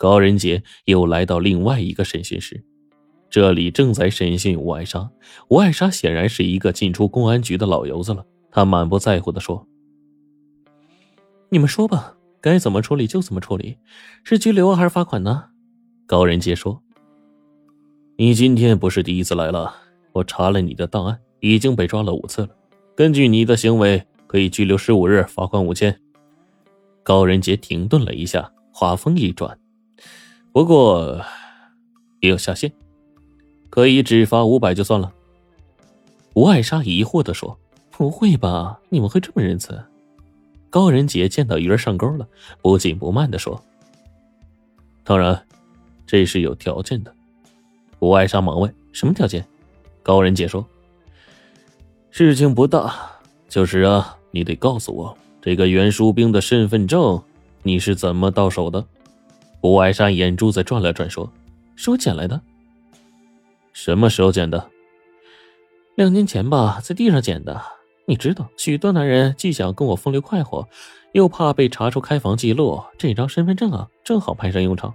[0.00, 2.64] 高仁杰又来到另外一个审讯室，
[3.28, 5.10] 这里正在审讯吴爱莎。
[5.48, 9.68] 吴爱莎显然是一个进出公安局的老油子了，他满不在乎的说
[11.52, 13.76] ：“你们说吧，该怎么处理就怎么处理，
[14.24, 15.50] 是拘留还是罚款呢？”
[16.08, 16.82] 高仁杰说
[18.16, 19.74] ：“你今天不是第一次来了，
[20.12, 22.48] 我查了你的档案，已经被抓了五次了。
[22.96, 25.94] 根据你的行为，可以拘留十五日，罚款五千。”
[27.04, 29.59] 高仁杰停顿了一下，话锋一转。
[30.52, 31.24] 不过，
[32.20, 32.72] 也有下限，
[33.70, 35.12] 可以只罚五百就算了。
[36.34, 37.56] 吴爱莎疑惑的说
[37.90, 38.80] ：“不会吧？
[38.88, 39.80] 你们会这么仁慈？”
[40.68, 42.26] 高仁杰见到鱼儿上钩了，
[42.62, 43.62] 不紧不慢的说
[45.04, 45.46] ：“当然，
[46.06, 47.14] 这是有条件的。”
[48.00, 49.46] 吴爱莎忙问：“什么条件？”
[50.02, 50.66] 高仁杰说
[52.10, 52.94] ：“事情不大，
[53.48, 57.22] 就是啊，你得告诉我这个袁书兵的身份证，
[57.62, 58.84] 你是怎么到手的？”
[59.62, 61.30] 吴爱莎眼珠子转了转，说
[61.76, 62.40] ：“是我捡来的。
[63.72, 64.70] 什么时候捡的？
[65.96, 67.60] 两年前吧，在地上捡的。
[68.06, 70.66] 你知道，许多男人既想跟我风流快活，
[71.12, 72.82] 又怕被查出开房记录。
[72.96, 74.94] 这张身份证啊，正好派上用场。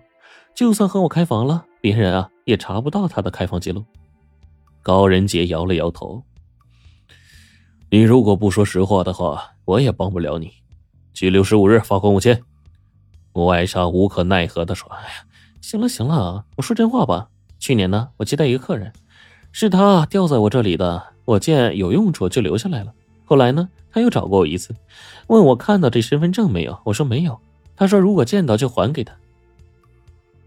[0.56, 3.86] 就算和我开房了，别人啊也查不到他的开房记录。”
[4.82, 6.24] 高仁杰摇了摇头
[7.92, 10.52] ：“你如果不说实话的话，我也帮不了你。
[11.14, 12.42] 拘留十五日，罚款五千。”
[13.36, 15.26] 吴爱莎无可奈何的说：“哎呀，
[15.60, 17.28] 行了行了，我说真话吧。
[17.60, 18.94] 去年呢，我接待一个客人，
[19.52, 22.94] 是他掉在我这里的，我见有用处就留下来了。
[23.26, 24.74] 后来呢，他又找过我一次，
[25.28, 26.80] 问我看到这身份证没有。
[26.86, 27.38] 我说没有。
[27.76, 29.14] 他说如果见到就还给他。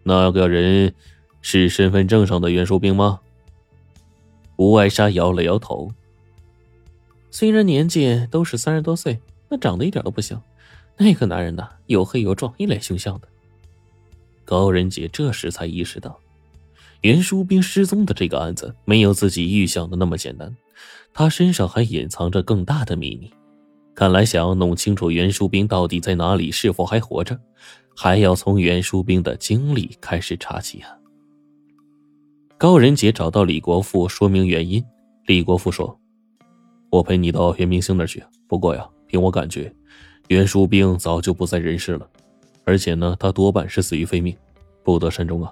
[0.02, 0.94] 那个人
[1.42, 3.20] 是身份证上的袁书兵吗？”
[4.56, 5.92] 吴爱莎摇了摇头。
[7.30, 10.42] 虽然年纪都是三十多岁，那长得一点都不像。
[10.98, 13.28] 那个男人呢，又黑又壮，一脸凶相的。
[14.44, 16.18] 高仁杰这时才意识到，
[17.02, 20.54] 袁书兵失踪的这个案子没有自己预想的那么简单，
[21.14, 23.32] 他身上还隐藏着更大的秘密。
[23.94, 27.38] 看来，想要弄清楚袁书兵到底在哪里，是否还活着，
[27.94, 30.90] 还要从袁书兵的经历开始查起啊。
[32.56, 34.84] 高仁杰找到李国富说明原因，
[35.26, 35.96] 李国富说
[36.90, 38.20] ：“我陪你到袁明星那儿去。
[38.48, 39.72] 不过呀，凭我感觉。”
[40.28, 42.06] 袁书兵早就不在人世了，
[42.64, 44.36] 而且呢，他多半是死于非命，
[44.84, 45.50] 不得善终啊。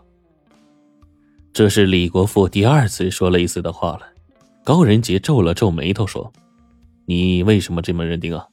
[1.50, 4.02] 这是李国富第二次说类似的话了。
[4.62, 6.30] 高仁杰皱了皱眉头说
[7.06, 8.46] ：“你为什么这么认定啊？”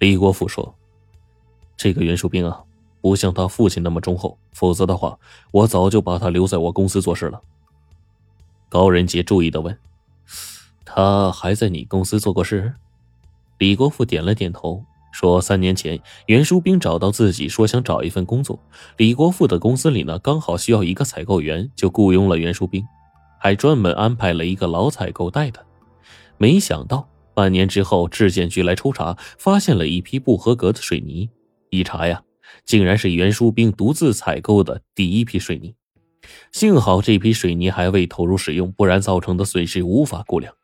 [0.00, 0.74] 李国富说
[1.76, 2.62] ：“这个袁书兵啊，
[3.02, 5.18] 不像他父亲那么忠厚，否则的话，
[5.52, 7.38] 我早就把他留在我公司做事了。”
[8.70, 9.76] 高仁杰注意的问
[10.86, 12.72] ：“他还在你公司做过事？”
[13.58, 14.82] 李国富点了点头。
[15.12, 18.58] 说三年前，袁书兵找到自己，说想找一份工作。
[18.96, 22.84] 李国富的公司里呢，刚好需要一个采购员，就雇佣了袁书兵，
[23.40, 25.62] 还专门安排了一个老采购带他。
[26.38, 31.28] 没想到半年之后，质检局来抽查，发现了一批不合格的水泥。
[31.70, 32.22] 一查呀，
[32.64, 35.74] 竟然是袁书兵独自采购的第一批水泥。
[36.52, 40.54] 幸好这批水泥还未投入使用，不然造成的损失无法估量。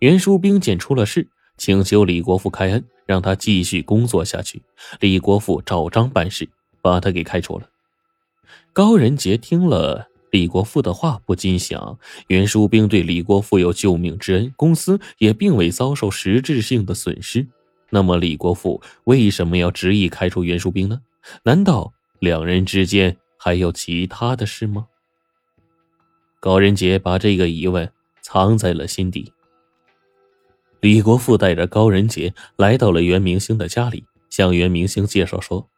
[0.00, 1.28] 袁书兵见出了事。
[1.56, 4.62] 请求李国富开恩，让他继续工作下去。
[5.00, 6.48] 李国富照章办事，
[6.82, 7.68] 把他给开除了。
[8.72, 17.46] 高仁杰听了李国富的话，不禁想：袁书兵对李国富有救命之恩，公司也并未遭受实质性的损失。
[17.90, 21.00] 那么李国富为什么要执意开除袁书兵呢？
[21.44, 24.88] 难道两人之间还有其他的事吗？
[26.38, 27.90] 高仁杰把这个疑问
[28.20, 29.32] 藏在了心底。
[30.86, 35.68] 李国富带着高仁杰来到了袁明星的家里，向袁明星介绍说：“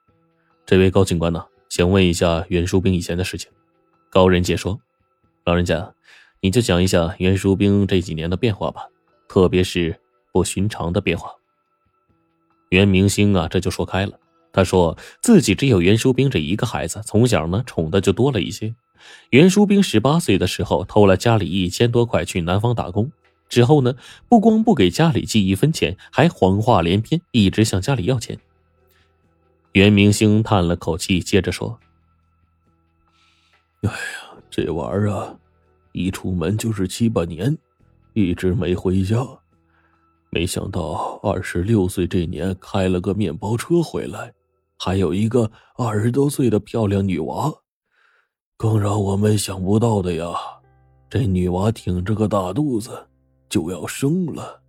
[0.66, 3.50] 这位高警官呢，想问一下袁书兵以前的事情。”
[4.12, 4.78] 高仁杰说
[5.46, 5.94] ：“老人家，
[6.42, 8.82] 你就讲一下袁书兵这几年的变化吧，
[9.26, 9.98] 特别是
[10.30, 11.30] 不寻常的变化。”
[12.68, 14.12] 袁明星啊，这就说开了。
[14.52, 18.74] 他说自己只有袁书兵这一个孩子，从小呢宠的就多了一些。
[19.30, 23.10] 袁书兵十八岁的时候偷了家里一千多块去南方打工。
[23.48, 23.94] 之后呢，
[24.28, 28.38] 不光不给家里寄一分钱，还谎话连篇，一直向家里要钱。
[29.72, 31.78] 袁明星叹了口气，接着说
[33.82, 33.96] ：“哎呀，
[34.50, 35.36] 这玩意儿啊，
[35.92, 37.56] 一出门就是七八年，
[38.12, 39.18] 一直没回家。
[40.30, 44.32] 没想到二十六岁这年开了个面包车回来，
[44.78, 47.52] 还有一个二十多岁的漂亮女娃。
[48.56, 50.34] 更让我们想不到的呀，
[51.08, 53.06] 这女娃挺着个大肚子。”
[53.48, 54.62] 就要生了。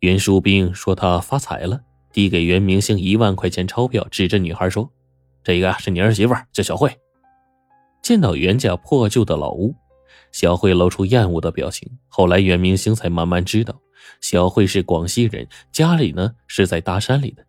[0.00, 1.80] 袁书兵说他发财了，
[2.12, 4.90] 递给袁明星一万块钱钞票，指着女孩说
[5.44, 6.90] ：“这个啊是你儿媳妇，叫小慧。
[8.02, 9.74] 见到袁家破旧的老屋，
[10.32, 11.88] 小慧露出厌恶的表情。
[12.08, 13.80] 后来袁明星才慢慢知道，
[14.20, 17.46] 小慧是广西人，家里呢是在大山里的。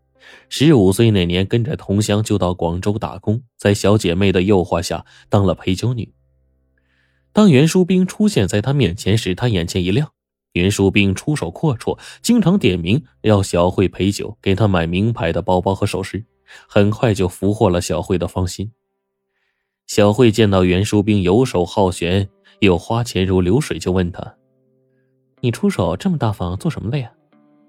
[0.47, 6.13] 十五岁那年，跟着同乡就到广州打工，在小姐妹的诱惑下当了陪酒女。
[7.33, 10.09] 当袁淑兵出现在他面前时，他眼前一亮。
[10.53, 16.23] 袁淑兵出手阔绰，经常点名要小慧陪酒，给她买名牌的包包和首饰，
[16.67, 18.71] 很快就俘获了小慧的芳心。
[19.87, 24.35] 小慧见到袁淑兵游手好闲，又花钱如流水，就问他
[25.41, 27.11] ：“你出手这么大方，做什么的呀？”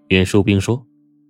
[0.08, 0.84] 袁淑兵说。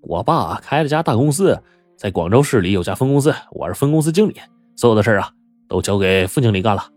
[0.07, 1.63] 我爸开了家大公司，
[1.97, 4.35] 在广州市里有家分公司，我是分公司经理，
[4.77, 5.33] 所有的事啊
[5.67, 6.94] 都交给副经理干了。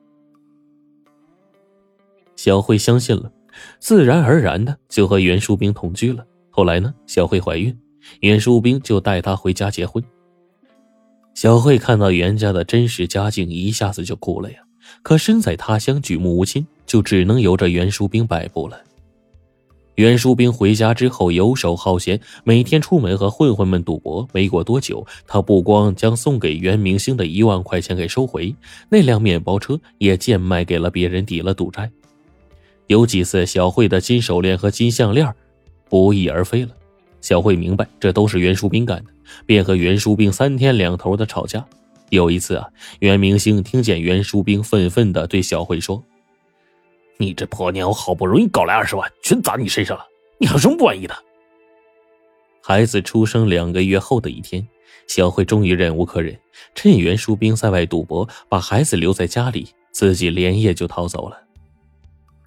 [2.38, 3.30] 小慧相信了，
[3.80, 6.24] 自然而然的就和袁淑兵同居了。
[6.50, 7.76] 后来呢，小慧怀孕，
[8.22, 10.02] 袁淑兵就带她回家结婚。
[11.34, 14.60] 小慧看到袁家的真实家境，一下子就哭了呀。
[15.04, 18.80] 可身在他乡，举目无亲，就只能由着袁淑兵摆布了。
[19.96, 24.28] 袁淑兵回家之后游手好闲，每天出门和混混们赌博。
[24.32, 28.56] 没过多久，他不光将送给袁明星的一万块钱给收回，
[28.90, 31.92] 那辆面包车也贱卖给了别人，抵了赌债。
[32.88, 35.34] 有几次，小慧的金手链和金项链
[35.90, 36.72] 不翼而飞了。
[37.22, 39.12] 小慧明白这都是袁淑兵干的，
[39.46, 41.66] 便和袁淑兵三天两头的吵架。
[42.10, 42.70] 有一次啊，
[43.00, 46.02] 袁明星听见袁淑兵愤愤地对小慧说。
[47.18, 50.06] 你这婆娘，我好不容易搞来二十万，全砸你身上了，
[50.38, 51.16] 你还有什么不满意的？
[52.62, 54.66] 孩子出生两个月后的一天，
[55.08, 56.38] 小慧终于忍无可忍，
[56.76, 61.42] 趁袁淑兵在外赌博，把孩子留在家里，自己连夜就逃走了。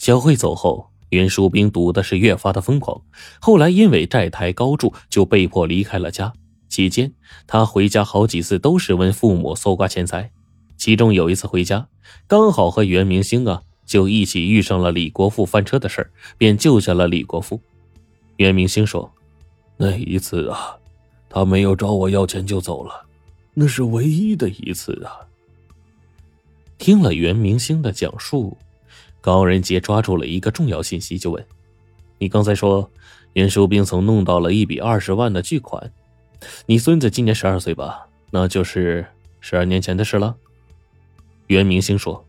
[0.01, 2.99] 小慧走后，袁淑兵赌的是越发的疯狂，
[3.39, 6.33] 后来因为债台高筑，就被迫离开了家。
[6.71, 7.13] 期间，
[7.47, 10.31] 他回家好几次都是问父母搜刮钱财，
[10.79, 11.87] 其中有一次回家，
[12.27, 13.63] 刚好和袁明星啊。
[13.85, 17.61] 就一起遇上了李国富翻车的事儿，便救下了李国富。
[18.37, 19.13] 袁明星说
[19.77, 20.79] ：“那一次啊，
[21.29, 23.05] 他没有找我要钱就走了，
[23.53, 25.27] 那是唯一的一次啊。”
[26.79, 28.57] 听了袁明星的讲述，
[29.21, 31.47] 高仁杰抓住了一个重要信息，就问
[32.19, 32.91] ：“你刚才说
[33.35, 35.93] 袁淑兵曾弄到了一笔二十万的巨款，
[36.67, 38.07] 你孙子今年十二岁吧？
[38.31, 39.07] 那就是
[39.41, 40.37] 十二年前的事了。”
[41.49, 42.25] 袁明星说。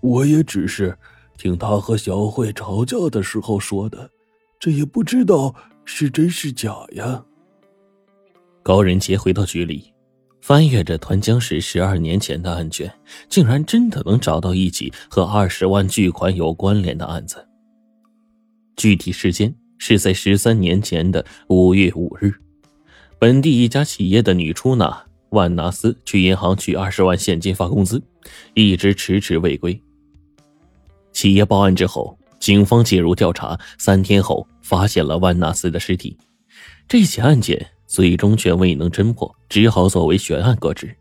[0.00, 0.96] 我也只是
[1.36, 4.08] 听他和小慧吵架的时候说的，
[4.60, 5.52] 这也不知道
[5.84, 7.24] 是真是假呀。
[8.62, 9.92] 高仁杰回到局里，
[10.48, 12.90] 翻阅着团江市十二年前的案卷，
[13.28, 17.46] 竟然真的能找到一起和二十万巨款有关联的案子。
[18.74, 22.32] 具体时间是在十三年前的五月五日，
[23.18, 28.02] 本地一家企业的女出纳万纳斯去银行取二十万现金发工资，
[28.54, 29.78] 一直迟迟未归。
[31.12, 36.16] 企业报案之后，警方介入调查，三天后发现了万纳斯的尸体。
[36.88, 40.94] 这起案件最终却未能侦破，只好作为悬案搁置。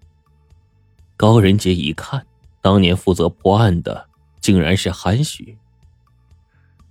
[1.17, 2.25] 高仁杰一看，
[2.61, 4.07] 当年负责破案的
[4.39, 5.57] 竟然是韩许。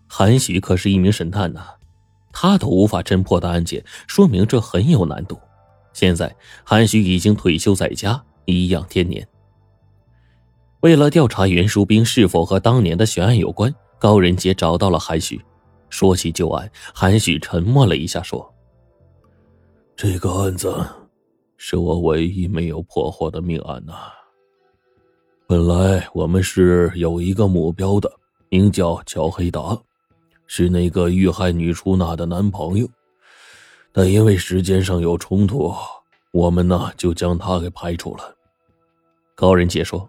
[0.07, 1.67] 韩许可是一名神探呐，
[2.33, 5.41] 他都无法侦破的案件，说明这很有难度。
[5.93, 9.27] 现在韩许已经退休在家，颐养天年。
[10.81, 15.43] 为了调查袁淑兵是否和当年的悬案有关，高仁杰找到了韩许。
[15.89, 18.53] 说起旧案，韩许沉默了一下，说
[19.97, 20.87] ：“这个案子
[21.57, 23.95] 是我唯一没有破获的命案呐。
[25.47, 28.13] 本来我们是有一个目标的，
[28.51, 29.75] 名叫乔黑达，
[30.47, 32.87] 是那个遇害女出纳的男朋友。
[33.91, 35.73] 但因为时间上有冲突，
[36.31, 38.37] 我们呢就将他给排除了。”
[39.35, 40.07] 高仁杰说。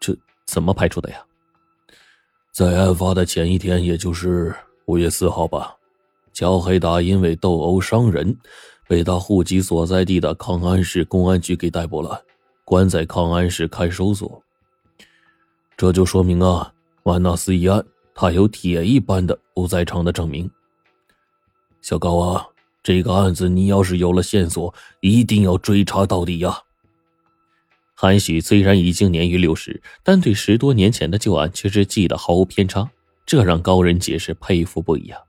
[0.00, 1.24] 这怎么排除的呀？
[2.52, 4.52] 在案发的前一天，也就是
[4.86, 5.76] 五月四号吧，
[6.32, 8.36] 乔黑达因为斗殴伤人，
[8.88, 12.20] 被他户籍所在地的康安市公安局给逮捕了，
[12.64, 14.42] 关在康安市看守所。
[15.76, 20.50] 这就说明啊，万纳斯一案，他有铁一般的不在场的证明。
[21.82, 22.46] 小高啊，
[22.82, 26.62] 这个案子你要是有了线索，一定要追查到底呀！
[27.94, 32.90] 韩许虽然已经年逾六十，但对十多年前的旧案却是记得毫无偏差，
[33.26, 35.20] 这让高人杰是佩服不已啊。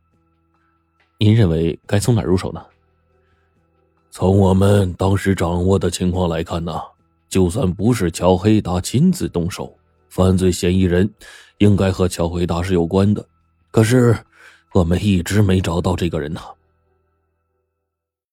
[1.17, 2.65] 您认为该从哪入手呢？
[4.19, 6.73] 从我们当时掌握的情况来看呢，
[7.29, 9.73] 就算不是乔黑达亲自动手，
[10.09, 11.09] 犯罪嫌疑人
[11.59, 13.25] 应该和乔黑达是有关的。
[13.71, 14.13] 可是
[14.73, 16.41] 我们一直没找到这个人呢。